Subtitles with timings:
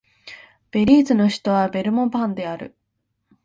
[0.71, 2.75] ベリーズの首都はベルモパンである